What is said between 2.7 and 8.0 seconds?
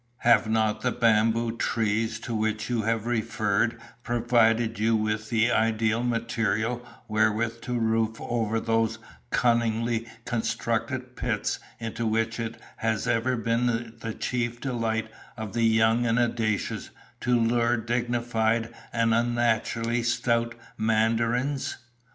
you have referred provided you with the ideal material wherewith to